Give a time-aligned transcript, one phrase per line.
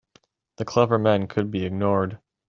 [0.57, 2.17] The clever men could be ignored.